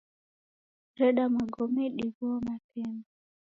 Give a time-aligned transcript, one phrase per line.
[0.97, 3.07] Reda magome dighou mapemba.